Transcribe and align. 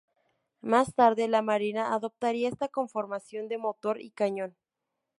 Más 0.61 0.95
tarde 0.95 1.27
la 1.27 1.43
Marina 1.43 1.93
adoptaría 1.93 2.49
esta 2.49 2.67
conformación 2.69 3.47
de 3.47 3.59
motor 3.59 4.01
y 4.01 4.09
cañón. 4.09 4.57